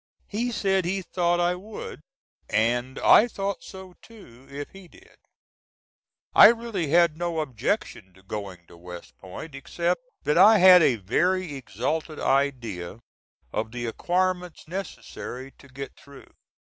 He 0.27 0.51
said 0.51 0.83
he 0.83 1.03
thought 1.03 1.39
I 1.39 1.53
would, 1.53 2.01
AND 2.49 2.97
I 2.97 3.27
THOUGHT 3.27 3.61
SO 3.63 3.93
TOO, 4.01 4.47
IF 4.49 4.71
HE 4.71 4.87
DID. 4.87 5.15
I 6.33 6.47
really 6.47 6.87
had 6.87 7.15
no 7.15 7.39
objection 7.39 8.11
to 8.15 8.23
going 8.23 8.65
to 8.65 8.77
West 8.77 9.15
Point, 9.19 9.53
except 9.53 10.01
that 10.23 10.39
I 10.39 10.57
had 10.57 10.81
a 10.81 10.95
very 10.95 11.53
exalted 11.53 12.19
idea 12.19 12.99
of 13.53 13.71
the 13.71 13.85
acquirements 13.85 14.67
necessary 14.67 15.51
to 15.59 15.67
get 15.67 15.95
through. 15.95 16.31